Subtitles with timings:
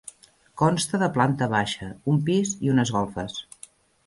[0.61, 3.39] Consta de planta baixa, un pis i unes golfes.